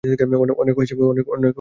[0.55, 1.49] অনেক হয়েছে, মেয়ে!